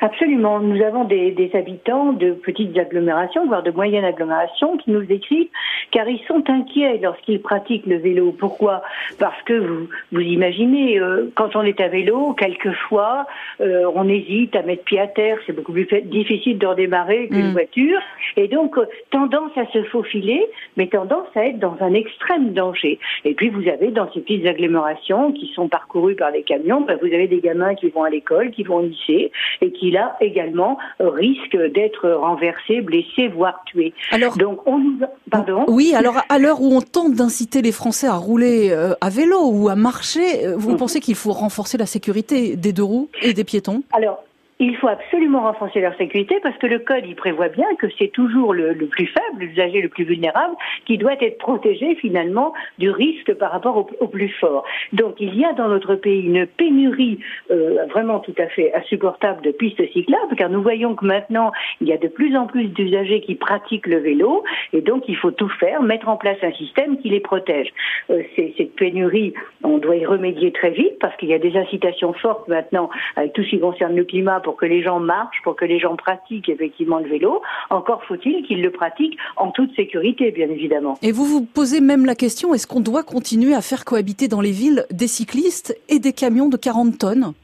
Absolument. 0.00 0.60
Nous 0.60 0.82
avons 0.82 1.04
des, 1.04 1.32
des, 1.32 1.50
habitants 1.54 2.12
de 2.12 2.32
petites 2.32 2.76
agglomérations, 2.78 3.46
voire 3.46 3.62
de 3.62 3.70
moyennes 3.70 4.04
agglomérations, 4.04 4.76
qui 4.76 4.90
nous 4.90 5.02
écrivent 5.10 5.48
car 5.90 6.08
ils 6.08 6.22
sont 6.26 6.42
inquiets 6.48 6.98
lorsqu'ils 7.02 7.40
pratiquent 7.40 7.86
le 7.86 7.96
vélo. 7.96 8.32
Pourquoi? 8.32 8.82
Parce 9.18 9.40
que 9.42 9.54
vous, 9.54 9.88
vous 10.12 10.20
imaginez, 10.20 11.00
euh, 11.00 11.30
quand 11.34 11.56
on 11.56 11.62
est 11.62 11.80
à 11.80 11.88
vélo, 11.88 12.34
quelquefois, 12.34 13.26
euh, 13.60 13.90
on 13.94 14.08
hésite 14.08 14.54
à 14.56 14.62
mettre 14.62 14.84
pied 14.84 15.00
à 15.00 15.06
terre. 15.06 15.38
C'est 15.46 15.52
beaucoup 15.52 15.72
plus 15.72 15.88
difficile 16.04 16.58
de 16.58 16.66
redémarrer 16.66 17.28
qu'une 17.28 17.50
mm. 17.50 17.52
voiture. 17.52 18.00
Et 18.36 18.48
donc, 18.48 18.76
euh, 18.78 18.86
tendance 19.10 19.56
à 19.56 19.66
se 19.66 19.82
faufiler, 19.84 20.44
mais 20.76 20.88
tendance 20.88 21.28
à 21.34 21.46
être 21.46 21.58
dans 21.58 21.76
un 21.80 21.94
extrême 21.94 22.52
danger. 22.52 22.98
Et 23.24 23.34
puis, 23.34 23.48
vous 23.48 23.68
avez 23.68 23.90
dans 23.90 24.10
ces 24.12 24.20
petites 24.20 24.46
agglomérations 24.46 25.32
qui 25.32 25.50
sont 25.54 25.68
parcourues 25.68 26.16
par 26.16 26.30
les 26.30 26.42
camions, 26.42 26.82
ben, 26.82 26.98
vous 27.00 27.06
avez 27.06 27.28
des 27.28 27.40
gamins 27.40 27.74
qui 27.74 27.88
vont 27.88 28.04
à 28.04 28.10
l'école, 28.10 28.50
qui 28.50 28.62
vont 28.62 28.76
au 28.76 28.82
lycée, 28.82 29.30
et 29.60 29.72
qui 29.72 29.87
là 29.90 30.16
également 30.20 30.78
risquent 31.00 31.72
d'être 31.72 32.10
renversés, 32.10 32.80
blessés, 32.80 33.28
voire 33.28 33.62
tués. 33.66 33.92
Alors, 34.10 34.36
donc 34.36 34.66
on 34.66 34.78
nous, 34.78 34.98
pardon? 35.30 35.64
Oui, 35.68 35.92
alors 35.94 36.22
à 36.28 36.38
l'heure 36.38 36.60
où 36.60 36.74
on 36.74 36.80
tente 36.80 37.14
d'inciter 37.14 37.62
les 37.62 37.72
Français 37.72 38.06
à 38.06 38.14
rouler 38.14 38.70
euh, 38.70 38.94
à 39.00 39.10
vélo 39.10 39.50
ou 39.50 39.68
à 39.68 39.76
marcher, 39.76 40.46
euh, 40.46 40.54
vous 40.56 40.72
mhm. 40.72 40.76
pensez 40.76 41.00
qu'il 41.00 41.14
faut 41.14 41.32
renforcer 41.32 41.78
la 41.78 41.86
sécurité 41.86 42.56
des 42.56 42.72
deux 42.72 42.82
roues 42.82 43.08
et 43.22 43.32
des 43.32 43.44
piétons? 43.44 43.82
Alors 43.92 44.22
il 44.60 44.76
faut 44.76 44.88
absolument 44.88 45.42
renforcer 45.42 45.80
leur 45.80 45.96
sécurité 45.96 46.38
parce 46.42 46.56
que 46.58 46.66
le 46.66 46.80
code, 46.80 47.04
il 47.06 47.14
prévoit 47.14 47.48
bien 47.48 47.66
que 47.78 47.86
c'est 47.98 48.08
toujours 48.08 48.52
le, 48.52 48.74
plus 48.74 49.06
faible, 49.06 49.40
l'usager 49.40 49.80
le 49.80 49.88
plus 49.88 50.04
vulnérable, 50.04 50.56
qui 50.84 50.98
doit 50.98 51.14
être 51.20 51.38
protégé 51.38 51.94
finalement 51.96 52.52
du 52.78 52.90
risque 52.90 53.32
par 53.34 53.52
rapport 53.52 53.86
au, 54.00 54.08
plus 54.08 54.30
fort. 54.40 54.64
Donc 54.92 55.16
il 55.20 55.34
y 55.38 55.44
a 55.44 55.52
dans 55.52 55.68
notre 55.68 55.94
pays 55.94 56.22
une 56.22 56.46
pénurie 56.46 57.20
euh, 57.50 57.84
vraiment 57.90 58.18
tout 58.20 58.34
à 58.38 58.46
fait 58.48 58.74
insupportable 58.74 59.42
de 59.42 59.50
pistes 59.50 59.82
cyclables, 59.92 60.34
car 60.36 60.50
nous 60.50 60.62
voyons 60.62 60.94
que 60.94 61.04
maintenant 61.04 61.52
il 61.80 61.88
y 61.88 61.92
a 61.92 61.98
de 61.98 62.08
plus 62.08 62.36
en 62.36 62.46
plus 62.46 62.66
d'usagers 62.66 63.20
qui 63.20 63.34
pratiquent 63.34 63.86
le 63.86 63.98
vélo, 63.98 64.42
et 64.72 64.80
donc 64.80 65.04
il 65.08 65.16
faut 65.16 65.30
tout 65.30 65.48
faire, 65.60 65.82
mettre 65.82 66.08
en 66.08 66.16
place 66.16 66.38
un 66.42 66.52
système 66.52 66.98
qui 66.98 67.10
les 67.10 67.20
protège. 67.20 67.68
Euh, 68.10 68.22
cette 68.36 68.74
pénurie, 68.76 69.34
on 69.62 69.78
doit 69.78 69.96
y 69.96 70.06
remédier 70.06 70.52
très 70.52 70.70
vite 70.70 70.98
parce 71.00 71.16
qu'il 71.16 71.28
y 71.28 71.34
a 71.34 71.38
des 71.38 71.56
incitations 71.56 72.12
fortes 72.14 72.48
maintenant 72.48 72.90
avec 73.16 73.34
tout 73.34 73.42
ce 73.42 73.50
qui 73.50 73.60
concerne 73.60 73.94
le 73.94 74.04
climat 74.04 74.40
pour 74.48 74.56
que 74.56 74.64
les 74.64 74.82
gens 74.82 74.98
marchent, 74.98 75.42
pour 75.44 75.56
que 75.56 75.66
les 75.66 75.78
gens 75.78 75.94
pratiquent 75.94 76.48
effectivement 76.48 77.00
le 77.00 77.10
vélo. 77.10 77.42
Encore 77.68 78.02
faut-il 78.04 78.46
qu'ils 78.46 78.62
le 78.62 78.70
pratiquent 78.70 79.18
en 79.36 79.50
toute 79.50 79.76
sécurité, 79.76 80.30
bien 80.30 80.48
évidemment. 80.48 80.98
Et 81.02 81.12
vous 81.12 81.26
vous 81.26 81.42
posez 81.44 81.82
même 81.82 82.06
la 82.06 82.14
question, 82.14 82.54
est-ce 82.54 82.66
qu'on 82.66 82.80
doit 82.80 83.02
continuer 83.02 83.52
à 83.52 83.60
faire 83.60 83.84
cohabiter 83.84 84.26
dans 84.26 84.40
les 84.40 84.52
villes 84.52 84.86
des 84.90 85.06
cyclistes 85.06 85.78
et 85.90 85.98
des 85.98 86.14
camions 86.14 86.48
de 86.48 86.56
40 86.56 86.96
tonnes? 86.96 87.34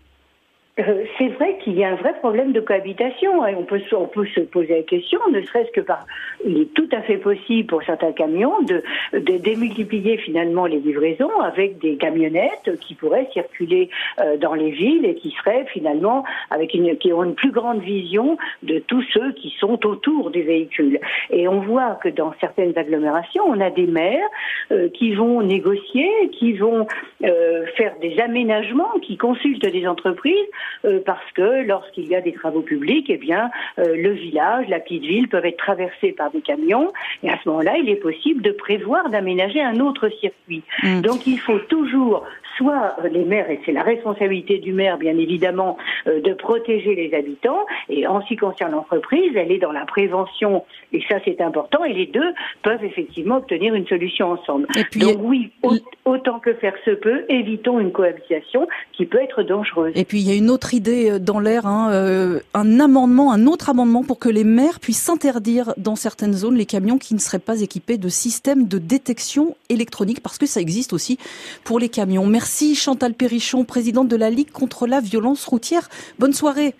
Euh, 0.80 1.04
c'est 1.18 1.28
vrai 1.28 1.56
qu'il 1.62 1.74
y 1.74 1.84
a 1.84 1.90
un 1.90 1.94
vrai 1.94 2.14
problème 2.14 2.52
de 2.52 2.58
cohabitation. 2.58 3.46
Et 3.46 3.54
on 3.54 3.62
peut, 3.62 3.78
se 3.78 4.40
poser 4.40 4.76
la 4.76 4.82
question, 4.82 5.20
ne 5.30 5.40
serait-ce 5.42 5.70
que 5.70 5.80
par, 5.80 6.04
il 6.44 6.58
est 6.58 6.74
tout 6.74 6.88
à 6.90 7.00
fait 7.02 7.16
possible 7.16 7.68
pour 7.68 7.82
certains 7.84 8.12
camions 8.12 8.60
de, 8.62 8.82
démultiplier 9.38 10.16
finalement 10.16 10.66
les 10.66 10.80
livraisons 10.80 11.40
avec 11.40 11.78
des 11.78 11.96
camionnettes 11.96 12.78
qui 12.80 12.94
pourraient 12.94 13.28
circuler 13.32 13.88
euh, 14.18 14.36
dans 14.36 14.54
les 14.54 14.70
villes 14.70 15.04
et 15.04 15.14
qui 15.14 15.30
seraient 15.32 15.64
finalement 15.66 16.24
avec 16.50 16.70
qui 16.70 17.12
ont 17.12 17.22
une 17.22 17.34
plus 17.34 17.52
grande 17.52 17.80
vision 17.80 18.36
de 18.62 18.80
tous 18.80 19.02
ceux 19.12 19.32
qui 19.32 19.54
sont 19.60 19.86
autour 19.86 20.30
des 20.30 20.42
véhicules. 20.42 20.98
Et 21.30 21.46
on 21.46 21.60
voit 21.60 21.98
que 22.02 22.08
dans 22.08 22.34
certaines 22.40 22.76
agglomérations, 22.76 23.44
on 23.46 23.60
a 23.60 23.70
des 23.70 23.86
maires 23.86 24.28
euh, 24.72 24.88
qui 24.88 25.14
vont 25.14 25.40
négocier, 25.42 26.10
qui 26.32 26.54
vont 26.54 26.86
faire 27.76 27.94
des 28.00 28.18
aménagements, 28.18 28.92
qui 29.00 29.16
consultent 29.16 29.66
des 29.66 29.86
entreprises 29.86 30.34
parce 31.04 31.30
que 31.34 31.66
lorsqu'il 31.66 32.08
y 32.08 32.14
a 32.14 32.20
des 32.20 32.32
travaux 32.32 32.62
publics, 32.62 33.06
eh 33.08 33.16
bien, 33.16 33.50
euh, 33.78 33.96
le 33.96 34.10
village, 34.10 34.68
la 34.68 34.80
petite 34.80 35.02
ville 35.02 35.28
peuvent 35.28 35.46
être 35.46 35.56
traversés 35.56 36.12
par 36.12 36.30
des 36.30 36.40
camions, 36.40 36.92
et 37.22 37.30
à 37.30 37.38
ce 37.42 37.48
moment-là, 37.48 37.76
il 37.78 37.88
est 37.88 37.96
possible 37.96 38.42
de 38.42 38.50
prévoir 38.50 39.08
d'aménager 39.10 39.62
un 39.62 39.80
autre 39.80 40.08
circuit. 40.20 40.62
Mm. 40.82 41.00
Donc, 41.00 41.26
il 41.26 41.38
faut 41.38 41.58
toujours 41.58 42.24
soit 42.56 42.94
euh, 43.02 43.08
les 43.08 43.24
maires, 43.24 43.50
et 43.50 43.60
c'est 43.64 43.72
la 43.72 43.82
responsabilité 43.82 44.58
du 44.58 44.72
maire, 44.72 44.98
bien 44.98 45.16
évidemment, 45.18 45.76
de 46.06 46.32
protéger 46.34 46.94
les 46.94 47.14
habitants. 47.14 47.66
Et 47.88 48.06
en 48.06 48.22
ce 48.22 48.28
qui 48.28 48.36
concerne 48.36 48.72
l'entreprise, 48.72 49.32
elle 49.34 49.52
est 49.52 49.58
dans 49.58 49.72
la 49.72 49.84
prévention, 49.84 50.64
et 50.92 51.02
ça 51.08 51.16
c'est 51.24 51.40
important. 51.40 51.84
Et 51.84 51.92
les 51.92 52.06
deux 52.06 52.32
peuvent 52.62 52.84
effectivement 52.84 53.38
obtenir 53.38 53.74
une 53.74 53.86
solution 53.86 54.32
ensemble. 54.32 54.66
Donc 54.96 55.18
oui, 55.20 55.50
autant 56.04 56.38
que 56.38 56.54
faire 56.54 56.74
se 56.84 56.90
peut, 56.90 57.24
évitons 57.28 57.80
une 57.80 57.92
cohabitation 57.92 58.68
qui 58.92 59.06
peut 59.06 59.20
être 59.20 59.42
dangereuse. 59.42 59.92
Et 59.96 60.04
puis 60.04 60.20
il 60.20 60.28
y 60.28 60.32
a 60.32 60.36
une 60.36 60.50
autre 60.50 60.53
idée 60.72 61.10
euh, 61.10 61.18
dans 61.18 61.40
l'air, 61.40 61.66
hein, 61.66 61.90
euh, 61.92 62.40
un 62.54 62.80
amendement, 62.80 63.32
un 63.32 63.46
autre 63.46 63.68
amendement 63.68 64.02
pour 64.02 64.18
que 64.18 64.28
les 64.28 64.44
maires 64.44 64.80
puissent 64.80 65.02
s'interdire 65.02 65.74
dans 65.76 65.96
certaines 65.96 66.34
zones 66.34 66.56
les 66.56 66.66
camions 66.66 66.98
qui 66.98 67.14
ne 67.14 67.18
seraient 67.18 67.38
pas 67.38 67.60
équipés 67.60 67.98
de 67.98 68.08
systèmes 68.08 68.66
de 68.66 68.78
détection 68.78 69.56
électronique, 69.68 70.20
parce 70.20 70.38
que 70.38 70.46
ça 70.46 70.60
existe 70.60 70.92
aussi 70.92 71.18
pour 71.64 71.78
les 71.78 71.88
camions. 71.88 72.26
Merci 72.26 72.74
Chantal 72.74 73.14
Perrichon, 73.14 73.64
présidente 73.64 74.08
de 74.08 74.16
la 74.16 74.30
Ligue 74.30 74.50
contre 74.50 74.86
la 74.86 75.00
violence 75.00 75.44
routière. 75.44 75.88
Bonne 76.18 76.32
soirée. 76.32 76.74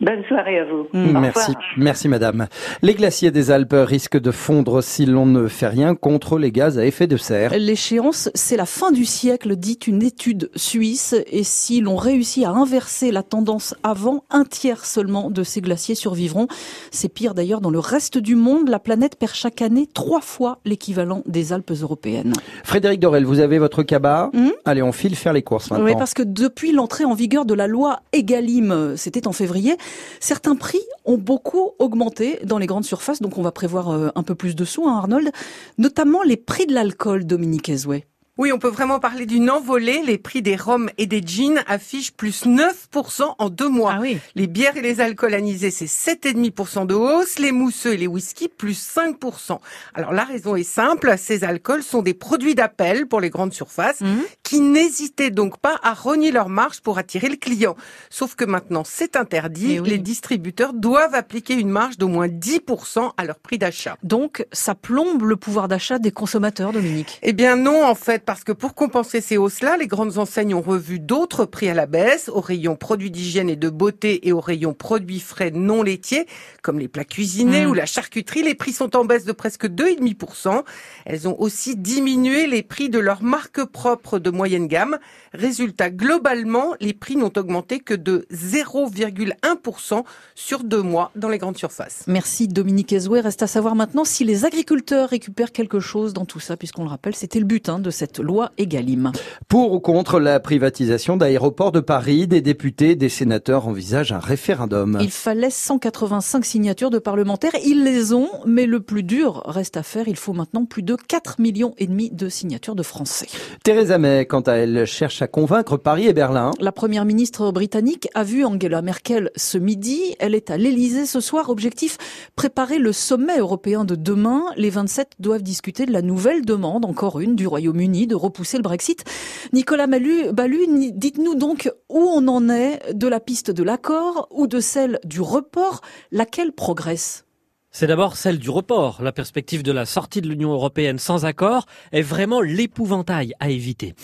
Bonne 0.00 0.24
soirée 0.28 0.60
à 0.60 0.64
vous. 0.64 0.86
Mmh, 0.94 1.18
merci, 1.20 1.52
merci 1.76 2.08
madame. 2.08 2.46
Les 2.80 2.94
glaciers 2.94 3.30
des 3.30 3.50
Alpes 3.50 3.74
risquent 3.74 4.18
de 4.18 4.30
fondre 4.30 4.82
si 4.82 5.04
l'on 5.04 5.26
ne 5.26 5.46
fait 5.46 5.66
rien 5.68 5.94
contre 5.94 6.38
les 6.38 6.52
gaz 6.52 6.78
à 6.78 6.86
effet 6.86 7.06
de 7.06 7.18
serre. 7.18 7.52
L'échéance, 7.58 8.30
c'est 8.34 8.56
la 8.56 8.64
fin 8.64 8.92
du 8.92 9.04
siècle, 9.04 9.56
dit 9.56 9.78
une 9.86 10.02
étude 10.02 10.50
suisse. 10.56 11.14
Et 11.30 11.44
si 11.44 11.82
l'on 11.82 11.96
réussit 11.96 12.46
à 12.46 12.50
inverser 12.50 13.12
la 13.12 13.22
tendance 13.22 13.74
avant, 13.82 14.24
un 14.30 14.44
tiers 14.44 14.86
seulement 14.86 15.30
de 15.30 15.42
ces 15.42 15.60
glaciers 15.60 15.94
survivront. 15.94 16.48
C'est 16.90 17.12
pire 17.12 17.34
d'ailleurs 17.34 17.60
dans 17.60 17.70
le 17.70 17.78
reste 17.78 18.16
du 18.16 18.36
monde. 18.36 18.70
La 18.70 18.78
planète 18.78 19.16
perd 19.16 19.34
chaque 19.34 19.60
année 19.60 19.86
trois 19.92 20.22
fois 20.22 20.60
l'équivalent 20.64 21.22
des 21.26 21.52
Alpes 21.52 21.72
européennes. 21.82 22.32
Frédéric 22.64 23.00
Dorel, 23.00 23.26
vous 23.26 23.40
avez 23.40 23.58
votre 23.58 23.82
cabas. 23.82 24.30
Mmh. 24.32 24.48
Allez, 24.64 24.82
on 24.82 24.92
file 24.92 25.14
faire 25.14 25.34
les 25.34 25.42
courses 25.42 25.70
maintenant. 25.70 25.84
Oui, 25.84 25.92
parce 25.98 26.14
que 26.14 26.22
depuis 26.22 26.72
l'entrée 26.72 27.04
en 27.04 27.12
vigueur 27.12 27.44
de 27.44 27.52
la 27.52 27.66
loi 27.66 28.00
Egalim, 28.14 28.94
c'était 28.96 29.26
en 29.26 29.32
février, 29.32 29.76
Certains 30.20 30.56
prix 30.56 30.80
ont 31.04 31.18
beaucoup 31.18 31.72
augmenté 31.78 32.38
dans 32.44 32.58
les 32.58 32.66
grandes 32.66 32.84
surfaces, 32.84 33.20
donc 33.22 33.38
on 33.38 33.42
va 33.42 33.52
prévoir 33.52 33.90
euh, 33.90 34.08
un 34.14 34.22
peu 34.22 34.34
plus 34.34 34.54
de 34.54 34.64
sous, 34.64 34.88
hein, 34.88 34.96
Arnold, 34.96 35.30
notamment 35.78 36.22
les 36.22 36.36
prix 36.36 36.66
de 36.66 36.74
l'alcool, 36.74 37.24
Dominique 37.24 37.68
Ezouet. 37.68 38.06
Oui, 38.40 38.52
on 38.52 38.58
peut 38.58 38.68
vraiment 38.68 39.00
parler 39.00 39.26
d'une 39.26 39.50
envolée. 39.50 40.00
Les 40.02 40.16
prix 40.16 40.40
des 40.40 40.56
rhums 40.56 40.88
et 40.96 41.04
des 41.04 41.20
jeans 41.22 41.62
affichent 41.66 42.12
plus 42.12 42.46
9% 42.46 43.34
en 43.38 43.50
deux 43.50 43.68
mois. 43.68 43.98
Ah 43.98 44.06
les 44.34 44.46
bières 44.46 44.78
et 44.78 44.80
les 44.80 45.02
alcools 45.02 45.34
anisés, 45.34 45.70
c'est 45.70 45.84
7,5% 45.84 46.86
de 46.86 46.94
hausse. 46.94 47.38
Les 47.38 47.52
mousseux 47.52 47.92
et 47.92 47.96
les 47.98 48.06
whisky, 48.06 48.48
plus 48.48 48.82
5%. 48.96 49.58
Alors 49.92 50.14
la 50.14 50.24
raison 50.24 50.56
est 50.56 50.62
simple, 50.62 51.14
ces 51.18 51.44
alcools 51.44 51.82
sont 51.82 52.00
des 52.00 52.14
produits 52.14 52.54
d'appel 52.54 53.06
pour 53.06 53.20
les 53.20 53.28
grandes 53.28 53.52
surfaces 53.52 54.00
mhm. 54.00 54.22
qui 54.42 54.60
n'hésitaient 54.60 55.30
donc 55.30 55.58
pas 55.58 55.78
à 55.82 55.92
rogner 55.92 56.32
leur 56.32 56.48
marge 56.48 56.80
pour 56.80 56.96
attirer 56.96 57.28
le 57.28 57.36
client. 57.36 57.76
Sauf 58.08 58.36
que 58.36 58.46
maintenant, 58.46 58.84
c'est 58.86 59.16
interdit. 59.16 59.72
Eh 59.72 59.80
les 59.82 59.98
distributeurs 59.98 60.72
doivent 60.72 61.14
appliquer 61.14 61.56
une 61.56 61.68
marge 61.68 61.98
d'au 61.98 62.08
moins 62.08 62.28
10% 62.28 63.12
à 63.18 63.24
leur 63.26 63.38
prix 63.38 63.58
d'achat. 63.58 63.98
Donc, 64.02 64.46
ça 64.50 64.74
plombe 64.74 65.24
le 65.24 65.36
pouvoir 65.36 65.68
d'achat 65.68 65.98
des 65.98 66.10
consommateurs, 66.10 66.72
Dominique 66.72 67.18
Eh 67.22 67.34
bien 67.34 67.56
non, 67.56 67.84
en 67.84 67.94
fait 67.94 68.29
parce 68.30 68.44
que 68.44 68.52
pour 68.52 68.76
compenser 68.76 69.20
ces 69.20 69.38
hausses-là, 69.38 69.76
les 69.76 69.88
grandes 69.88 70.18
enseignes 70.18 70.54
ont 70.54 70.60
revu 70.60 71.00
d'autres 71.00 71.46
prix 71.46 71.68
à 71.68 71.74
la 71.74 71.86
baisse, 71.86 72.28
au 72.28 72.40
rayon 72.40 72.76
produits 72.76 73.10
d'hygiène 73.10 73.50
et 73.50 73.56
de 73.56 73.68
beauté 73.68 74.28
et 74.28 74.30
au 74.30 74.38
rayon 74.38 74.72
produits 74.72 75.18
frais 75.18 75.50
non 75.50 75.82
laitiers, 75.82 76.28
comme 76.62 76.78
les 76.78 76.86
plats 76.86 77.02
cuisinés 77.02 77.66
mmh. 77.66 77.70
ou 77.70 77.74
la 77.74 77.86
charcuterie. 77.86 78.44
Les 78.44 78.54
prix 78.54 78.72
sont 78.72 78.94
en 78.94 79.04
baisse 79.04 79.24
de 79.24 79.32
presque 79.32 79.66
2,5%. 79.66 80.62
Elles 81.06 81.26
ont 81.26 81.34
aussi 81.40 81.74
diminué 81.74 82.46
les 82.46 82.62
prix 82.62 82.88
de 82.88 83.00
leurs 83.00 83.24
marques 83.24 83.64
propres 83.64 84.20
de 84.20 84.30
moyenne 84.30 84.68
gamme. 84.68 85.00
Résultat, 85.32 85.90
globalement, 85.90 86.76
les 86.78 86.92
prix 86.92 87.16
n'ont 87.16 87.32
augmenté 87.34 87.80
que 87.80 87.94
de 87.94 88.28
0,1% 88.32 90.04
sur 90.36 90.62
deux 90.62 90.82
mois 90.82 91.10
dans 91.16 91.30
les 91.30 91.38
grandes 91.38 91.58
surfaces. 91.58 92.04
Merci 92.06 92.46
Dominique 92.46 92.92
Ezoué. 92.92 93.22
Reste 93.22 93.42
à 93.42 93.48
savoir 93.48 93.74
maintenant 93.74 94.04
si 94.04 94.22
les 94.22 94.44
agriculteurs 94.44 95.08
récupèrent 95.08 95.50
quelque 95.50 95.80
chose 95.80 96.12
dans 96.12 96.26
tout 96.26 96.38
ça, 96.38 96.56
puisqu'on 96.56 96.84
le 96.84 96.90
rappelle, 96.90 97.16
c'était 97.16 97.40
le 97.40 97.44
but 97.44 97.68
hein, 97.68 97.80
de 97.80 97.90
cette 97.90 98.19
loi 98.22 98.52
Egalim. 98.58 99.12
Pour 99.48 99.72
ou 99.72 99.80
contre 99.80 100.20
la 100.20 100.40
privatisation 100.40 101.16
d'aéroports 101.16 101.72
de 101.72 101.80
Paris, 101.80 102.26
des 102.26 102.40
députés, 102.40 102.94
des 102.94 103.08
sénateurs 103.08 103.68
envisagent 103.68 104.12
un 104.12 104.18
référendum. 104.18 104.98
Il 105.00 105.10
fallait 105.10 105.50
185 105.50 106.44
signatures 106.44 106.90
de 106.90 106.98
parlementaires. 106.98 107.52
Ils 107.64 107.84
les 107.84 108.12
ont, 108.12 108.28
mais 108.46 108.66
le 108.66 108.80
plus 108.80 109.02
dur 109.02 109.42
reste 109.46 109.76
à 109.76 109.82
faire. 109.82 110.08
Il 110.08 110.16
faut 110.16 110.32
maintenant 110.32 110.64
plus 110.64 110.82
de 110.82 110.96
4 110.96 111.40
millions 111.40 111.74
et 111.78 111.86
demi 111.86 112.10
de 112.10 112.28
signatures 112.28 112.74
de 112.74 112.82
Français. 112.82 113.26
Theresa 113.64 113.98
May, 113.98 114.26
quant 114.26 114.40
à 114.40 114.54
elle, 114.54 114.86
cherche 114.86 115.22
à 115.22 115.26
convaincre 115.26 115.76
Paris 115.76 116.06
et 116.06 116.12
Berlin. 116.12 116.52
La 116.60 116.72
première 116.72 117.04
ministre 117.04 117.50
britannique 117.52 118.08
a 118.14 118.24
vu 118.24 118.44
Angela 118.44 118.82
Merkel 118.82 119.30
ce 119.36 119.58
midi. 119.58 120.00
Elle 120.18 120.34
est 120.34 120.50
à 120.50 120.56
l'Elysée 120.56 121.06
ce 121.06 121.20
soir. 121.20 121.50
Objectif, 121.50 121.98
préparer 122.36 122.78
le 122.78 122.92
sommet 122.92 123.38
européen 123.38 123.84
de 123.84 123.94
demain. 123.94 124.44
Les 124.56 124.70
27 124.70 125.12
doivent 125.18 125.42
discuter 125.42 125.86
de 125.86 125.92
la 125.92 126.02
nouvelle 126.02 126.44
demande, 126.44 126.84
encore 126.84 127.20
une, 127.20 127.36
du 127.36 127.46
Royaume-Uni 127.46 127.99
de 128.06 128.14
repousser 128.14 128.56
le 128.56 128.62
Brexit. 128.62 129.04
Nicolas 129.52 129.86
Malu, 129.86 130.32
Balu, 130.32 130.92
dites-nous 130.92 131.34
donc 131.34 131.70
où 131.88 131.98
on 131.98 132.28
en 132.28 132.48
est 132.48 132.94
de 132.94 133.08
la 133.08 133.20
piste 133.20 133.50
de 133.50 133.62
l'accord 133.62 134.28
ou 134.30 134.46
de 134.46 134.60
celle 134.60 134.98
du 135.04 135.20
report, 135.20 135.80
laquelle 136.12 136.52
progresse? 136.52 137.24
C'est 137.72 137.86
d'abord 137.86 138.16
celle 138.16 138.40
du 138.40 138.50
report. 138.50 139.00
La 139.00 139.12
perspective 139.12 139.62
de 139.62 139.70
la 139.70 139.86
sortie 139.86 140.20
de 140.20 140.28
l'Union 140.28 140.52
européenne 140.52 140.98
sans 140.98 141.24
accord 141.24 141.66
est 141.92 142.02
vraiment 142.02 142.40
l'épouvantail 142.40 143.32
à 143.38 143.48
éviter. 143.48 143.94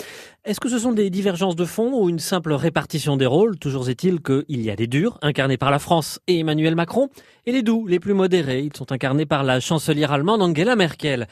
Est-ce 0.45 0.61
que 0.61 0.69
ce 0.69 0.79
sont 0.79 0.93
des 0.93 1.11
divergences 1.11 1.57
de 1.57 1.65
fond 1.65 2.01
ou 2.01 2.09
une 2.09 2.21
simple 2.21 2.53
répartition 2.53 3.17
des 3.17 3.27
rôles? 3.27 3.59
Toujours 3.59 3.89
est-il 3.89 4.21
qu'il 4.23 4.63
y 4.63 4.71
a 4.71 4.77
des 4.77 4.87
durs, 4.87 5.19
incarnés 5.21 5.57
par 5.57 5.73
la 5.73 5.81
France 5.81 6.21
et 6.29 6.39
Emmanuel 6.39 6.77
Macron, 6.77 7.09
et 7.45 7.51
les 7.51 7.65
doux, 7.65 7.89
les 7.89 7.99
plus 7.99 8.15
modérés, 8.15 8.61
ils 8.61 8.77
sont 8.77 8.93
incarnés 8.93 9.27
par 9.27 9.43
la 9.43 9.59
chancelière 9.59 10.13
allemande 10.13 10.43
Angela 10.43 10.77
Merkel. 10.77 11.27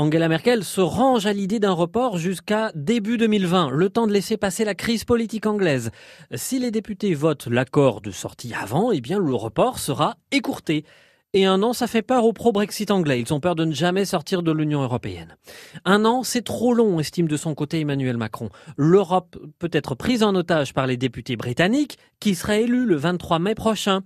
Angela 0.00 0.28
Merkel 0.28 0.64
se 0.64 0.80
range 0.80 1.26
à 1.26 1.34
l'idée 1.34 1.58
d'un 1.58 1.72
report 1.72 2.16
jusqu'à 2.16 2.72
début 2.74 3.18
2020, 3.18 3.68
le 3.68 3.90
temps 3.90 4.06
de 4.06 4.14
laisser 4.14 4.38
passer 4.38 4.64
la 4.64 4.74
crise 4.74 5.04
politique 5.04 5.44
anglaise. 5.44 5.90
Si 6.34 6.58
les 6.58 6.70
députés 6.70 7.12
votent 7.12 7.48
l'accord 7.48 8.00
de 8.00 8.10
sortie 8.10 8.54
avant, 8.54 8.92
eh 8.92 9.02
bien 9.02 9.18
le 9.18 9.34
report 9.34 9.78
sera 9.78 10.16
écourté. 10.32 10.86
Et 11.34 11.44
un 11.44 11.62
an, 11.62 11.74
ça 11.74 11.86
fait 11.86 12.00
peur 12.00 12.24
aux 12.24 12.32
pro-Brexit 12.32 12.90
anglais. 12.90 13.20
Ils 13.20 13.34
ont 13.34 13.40
peur 13.40 13.54
de 13.54 13.66
ne 13.66 13.74
jamais 13.74 14.06
sortir 14.06 14.42
de 14.42 14.50
l'Union 14.52 14.82
européenne. 14.82 15.36
Un 15.84 16.06
an, 16.06 16.22
c'est 16.22 16.46
trop 16.46 16.72
long, 16.72 16.98
estime 16.98 17.28
de 17.28 17.36
son 17.36 17.54
côté 17.54 17.80
Emmanuel 17.80 18.16
Macron. 18.16 18.48
L'Europe 18.78 19.36
peut 19.58 19.68
être 19.70 19.94
prise 19.94 20.22
en 20.22 20.34
otage 20.34 20.72
par 20.72 20.86
les 20.86 20.96
députés 20.96 21.36
britanniques, 21.36 21.98
qui 22.20 22.34
seraient 22.34 22.62
élus 22.62 22.86
le 22.86 22.96
23 22.96 23.38
mai 23.38 23.54
prochain. 23.54 24.00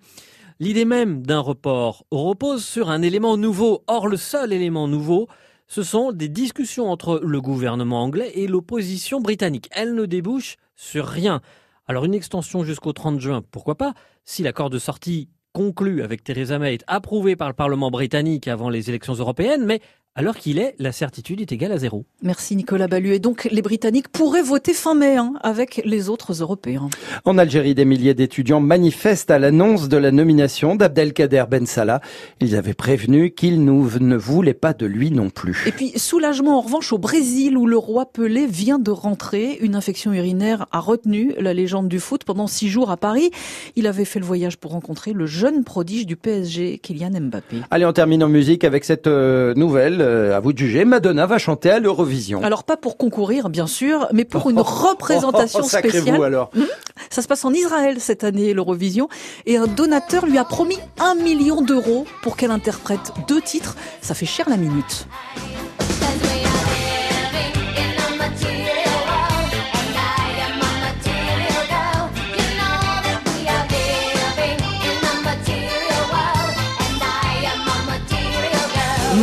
L'idée 0.58 0.86
même 0.86 1.24
d'un 1.24 1.38
report 1.38 2.04
repose 2.10 2.64
sur 2.64 2.90
un 2.90 3.00
élément 3.00 3.36
nouveau. 3.36 3.84
Or, 3.86 4.08
le 4.08 4.16
seul 4.16 4.52
élément 4.52 4.88
nouveau, 4.88 5.28
ce 5.66 5.82
sont 5.82 6.12
des 6.12 6.28
discussions 6.28 6.90
entre 6.90 7.20
le 7.22 7.40
gouvernement 7.40 8.02
anglais 8.02 8.32
et 8.34 8.46
l'opposition 8.46 9.20
britannique. 9.20 9.68
Elles 9.72 9.94
ne 9.94 10.06
débouchent 10.06 10.56
sur 10.76 11.06
rien. 11.06 11.40
Alors 11.86 12.04
une 12.04 12.14
extension 12.14 12.64
jusqu'au 12.64 12.92
30 12.92 13.20
juin, 13.20 13.42
pourquoi 13.50 13.76
pas? 13.76 13.94
Si 14.24 14.42
l'accord 14.42 14.70
de 14.70 14.78
sortie 14.78 15.28
conclu 15.52 16.02
avec 16.02 16.24
Theresa 16.24 16.58
May 16.58 16.74
est 16.74 16.84
approuvé 16.86 17.36
par 17.36 17.48
le 17.48 17.54
Parlement 17.54 17.90
britannique 17.90 18.48
avant 18.48 18.68
les 18.68 18.88
élections 18.88 19.14
européennes, 19.14 19.64
mais 19.64 19.80
alors 20.16 20.36
qu'il 20.36 20.58
est 20.58 20.76
la 20.78 20.92
certitude 20.92 21.40
est 21.40 21.50
égale 21.50 21.72
à 21.72 21.78
zéro. 21.78 22.04
Merci 22.22 22.54
Nicolas 22.54 22.86
Ballu. 22.86 23.14
Et 23.14 23.18
donc 23.18 23.48
les 23.50 23.62
Britanniques 23.62 24.08
pourraient 24.08 24.42
voter 24.42 24.72
fin 24.72 24.94
mai 24.94 25.16
hein, 25.16 25.34
avec 25.42 25.82
les 25.84 26.08
autres 26.08 26.40
Européens. 26.40 26.88
En 27.24 27.36
Algérie, 27.36 27.74
des 27.74 27.84
milliers 27.84 28.14
d'étudiants 28.14 28.60
manifestent 28.60 29.32
à 29.32 29.40
l'annonce 29.40 29.88
de 29.88 29.96
la 29.96 30.12
nomination 30.12 30.76
d'Abdelkader 30.76 31.44
Ben 31.50 31.66
Salah. 31.66 32.00
Ils 32.40 32.54
avaient 32.54 32.74
prévenu 32.74 33.32
qu'ils 33.32 33.64
ne 33.64 34.16
voulaient 34.16 34.54
pas 34.54 34.72
de 34.72 34.86
lui 34.86 35.10
non 35.10 35.30
plus. 35.30 35.64
Et 35.66 35.72
puis 35.72 35.92
soulagement 35.96 36.58
en 36.58 36.60
revanche 36.60 36.92
au 36.92 36.98
Brésil 36.98 37.56
où 37.56 37.66
le 37.66 37.76
roi 37.76 38.06
Pelé 38.06 38.46
vient 38.46 38.78
de 38.78 38.92
rentrer. 38.92 39.58
Une 39.60 39.74
infection 39.74 40.12
urinaire 40.12 40.66
a 40.70 40.78
retenu 40.78 41.34
la 41.40 41.54
légende 41.54 41.88
du 41.88 41.98
foot 41.98 42.22
pendant 42.22 42.46
six 42.46 42.68
jours 42.68 42.90
à 42.92 42.96
Paris. 42.96 43.30
Il 43.74 43.88
avait 43.88 44.04
fait 44.04 44.20
le 44.20 44.26
voyage 44.26 44.58
pour 44.58 44.70
rencontrer 44.70 45.12
le 45.12 45.26
jeune 45.26 45.64
prodige 45.64 46.06
du 46.06 46.16
PSG, 46.16 46.78
Kylian 46.78 47.20
Mbappé. 47.20 47.56
Allez, 47.72 47.84
on 47.84 47.92
termine 47.92 48.22
en 48.22 48.28
musique 48.28 48.62
avec 48.62 48.84
cette 48.84 49.08
euh, 49.08 49.54
nouvelle 49.54 50.03
euh, 50.04 50.36
à 50.36 50.40
vous 50.40 50.52
de 50.52 50.58
juger, 50.58 50.84
Madonna 50.84 51.26
va 51.26 51.38
chanter 51.38 51.70
à 51.70 51.78
l'Eurovision. 51.78 52.42
Alors 52.42 52.64
pas 52.64 52.76
pour 52.76 52.96
concourir, 52.96 53.48
bien 53.48 53.66
sûr, 53.66 54.08
mais 54.12 54.24
pour 54.24 54.50
une 54.50 54.60
représentation 54.60 55.60
oh, 55.62 55.68
spéciale. 55.68 56.16
Vous, 56.16 56.22
alors. 56.22 56.50
Mhm. 56.54 56.66
Ça 57.10 57.22
se 57.22 57.28
passe 57.28 57.44
en 57.44 57.52
Israël 57.52 58.00
cette 58.00 58.24
année, 58.24 58.54
l'Eurovision, 58.54 59.08
et 59.46 59.56
un 59.56 59.66
donateur 59.66 60.26
lui 60.26 60.38
a 60.38 60.44
promis 60.44 60.78
un 60.98 61.14
million 61.14 61.62
d'euros 61.62 62.06
pour 62.22 62.36
qu'elle 62.36 62.50
interprète 62.50 63.12
deux 63.28 63.40
titres. 63.40 63.76
Ça 64.00 64.14
fait 64.14 64.26
cher 64.26 64.48
la 64.48 64.56
minute. 64.56 65.06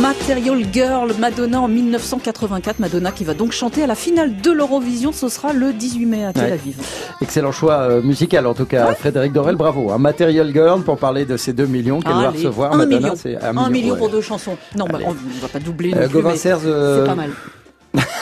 Material 0.02 0.64
Girl, 0.72 1.12
Madonna 1.20 1.60
en 1.60 1.68
1984. 1.68 2.80
Madonna 2.80 3.12
qui 3.12 3.22
va 3.22 3.34
donc 3.34 3.52
chanter 3.52 3.84
à 3.84 3.86
la 3.86 3.94
finale 3.94 4.36
de 4.40 4.50
l'Eurovision. 4.50 5.12
Ce 5.12 5.28
sera 5.28 5.52
le 5.52 5.72
18 5.72 6.06
mai 6.06 6.24
à 6.24 6.32
Tel 6.32 6.52
Aviv. 6.52 6.76
Excellent 7.20 7.52
choix 7.52 7.74
euh, 7.74 8.02
musical 8.02 8.48
en 8.48 8.54
tout 8.54 8.64
cas. 8.64 8.92
Frédéric 8.96 9.32
Dorel, 9.32 9.54
bravo. 9.54 9.92
Un 9.92 9.98
Material 9.98 10.52
Girl 10.52 10.82
pour 10.82 10.98
parler 10.98 11.24
de 11.24 11.36
ces 11.36 11.52
2 11.52 11.66
millions 11.66 12.00
qu'elle 12.00 12.14
va 12.14 12.30
recevoir. 12.30 12.72
Un 12.72 12.78
Madonna, 12.78 12.98
million. 12.98 13.38
Un, 13.40 13.56
un 13.56 13.70
million, 13.70 13.96
pour 13.96 14.08
deux 14.10 14.20
chansons. 14.20 14.56
Non, 14.76 14.86
bah, 14.86 14.98
on 15.06 15.10
ne 15.14 15.40
va 15.40 15.46
pas 15.46 15.60
doubler. 15.60 15.94
Euh, 15.94 16.08
Gauvin 16.08 16.34
C'est 16.34 16.50
pas 16.50 17.14
mal. 17.14 17.30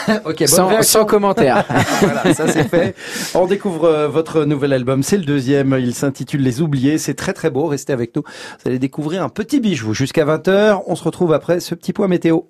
ok, 0.25 0.43
sans, 0.47 0.81
sans, 0.81 1.05
commentaire. 1.05 1.65
voilà, 2.01 2.33
ça 2.33 2.47
c'est 2.47 2.67
fait. 2.67 2.95
On 3.33 3.45
découvre 3.45 3.85
euh, 3.85 4.07
votre 4.07 4.45
nouvel 4.45 4.73
album, 4.73 5.03
c'est 5.03 5.17
le 5.17 5.23
deuxième, 5.23 5.77
il 5.79 5.93
s'intitule 5.93 6.41
Les 6.41 6.61
Oubliés, 6.61 6.97
c'est 6.97 7.13
très 7.13 7.33
très 7.33 7.49
beau, 7.49 7.65
restez 7.67 7.93
avec 7.93 8.15
nous. 8.15 8.23
Vous 8.23 8.69
allez 8.69 8.79
découvrir 8.79 9.23
un 9.23 9.29
petit 9.29 9.59
bijou 9.59 9.93
jusqu'à 9.93 10.25
20h, 10.25 10.83
on 10.87 10.95
se 10.95 11.03
retrouve 11.03 11.33
après 11.33 11.59
ce 11.59 11.75
petit 11.75 11.93
point 11.93 12.07
météo. 12.07 12.41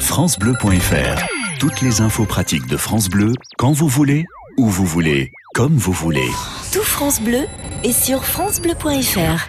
francebleu.fr 0.00 1.22
Toutes 1.58 1.80
les 1.80 2.00
infos 2.00 2.26
pratiques 2.26 2.66
de 2.68 2.76
France 2.76 3.08
Bleu, 3.08 3.32
quand 3.58 3.72
vous 3.72 3.88
voulez, 3.88 4.24
où 4.58 4.68
vous 4.68 4.86
voulez, 4.86 5.30
comme 5.54 5.76
vous 5.76 5.92
voulez. 5.92 6.28
Tout 6.72 6.82
France 6.82 7.20
Bleu 7.20 7.44
est 7.82 7.92
sur 7.92 8.24
francebleu.fr. 8.24 9.48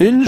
Une 0.00 0.18